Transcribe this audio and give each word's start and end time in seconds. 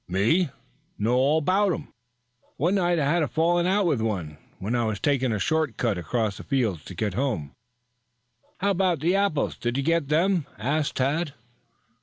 "Me? 0.07 0.49
Know 0.97 1.13
all 1.13 1.41
'bout 1.41 1.69
them. 1.69 1.93
One 2.57 2.73
night 2.73 2.97
I 2.97 3.05
had 3.05 3.21
a 3.21 3.27
falling 3.27 3.67
out 3.67 3.85
with 3.85 4.01
one, 4.01 4.39
when 4.57 4.73
I 4.73 4.83
was 4.85 4.99
taking 4.99 5.31
a 5.31 5.37
short 5.37 5.77
cut 5.77 5.95
across 5.95 6.37
the 6.37 6.43
fields 6.43 6.83
to 6.85 6.95
get 6.95 7.13
home." 7.13 7.53
"How 8.57 8.71
about 8.71 8.99
the 9.01 9.15
apples? 9.15 9.55
Did 9.57 9.77
you 9.77 9.83
get 9.83 10.07
them?" 10.07 10.47
asked 10.57 10.95
Tad. 10.95 11.35